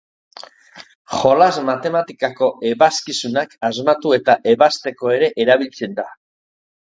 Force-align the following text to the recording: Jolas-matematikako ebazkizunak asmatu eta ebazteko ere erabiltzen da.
Jolas-matematikako 1.17 2.47
ebazkizunak 2.69 3.53
asmatu 3.71 4.15
eta 4.19 4.37
ebazteko 4.53 5.15
ere 5.19 5.33
erabiltzen 5.45 5.97
da. 6.01 6.07